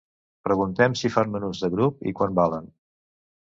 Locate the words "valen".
2.41-2.73